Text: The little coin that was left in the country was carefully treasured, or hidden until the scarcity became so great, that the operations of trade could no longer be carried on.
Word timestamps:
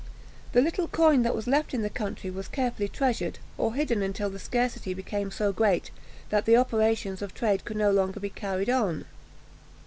The 0.53 0.61
little 0.63 0.87
coin 0.87 1.21
that 1.21 1.35
was 1.35 1.45
left 1.45 1.75
in 1.75 1.83
the 1.83 1.89
country 1.91 2.31
was 2.31 2.47
carefully 2.47 2.87
treasured, 2.87 3.37
or 3.55 3.75
hidden 3.75 4.01
until 4.01 4.31
the 4.31 4.39
scarcity 4.39 4.95
became 4.95 5.29
so 5.29 5.53
great, 5.53 5.91
that 6.31 6.45
the 6.45 6.57
operations 6.57 7.21
of 7.21 7.35
trade 7.35 7.65
could 7.65 7.77
no 7.77 7.91
longer 7.91 8.19
be 8.19 8.31
carried 8.31 8.71
on. 8.71 9.05